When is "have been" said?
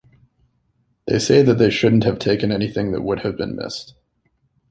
3.19-3.55